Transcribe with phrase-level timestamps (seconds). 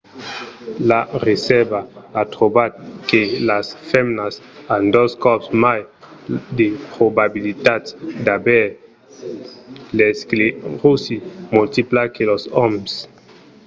[0.89, 1.79] la recerca
[2.21, 2.71] a trobat
[3.09, 4.33] que las femnas
[4.75, 5.79] an dos còps mai
[6.57, 7.89] de probabilitats
[8.25, 8.65] d'aver
[9.97, 11.15] l'escleròsi
[11.55, 12.91] multipla que los òmes